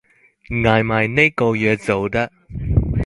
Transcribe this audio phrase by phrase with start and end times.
[0.49, 2.31] 捱埋呢個月就得